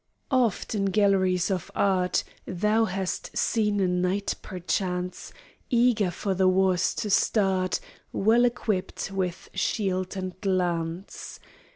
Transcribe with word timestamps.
Oft 0.31 0.73
in 0.73 0.85
galleries 0.85 1.51
of 1.51 1.69
art 1.75 2.23
Thou 2.47 2.85
hast 2.85 3.37
seen 3.37 3.79
a 3.79 3.87
knight 3.87 4.33
perchance, 4.41 5.31
Eager 5.69 6.09
for 6.09 6.33
the 6.33 6.47
wars 6.47 6.95
to 6.95 7.11
start, 7.11 7.79
Well 8.11 8.43
equipped 8.45 9.11
with 9.11 9.47
shield 9.53 10.17
and 10.17 10.33
lance. 10.43 11.39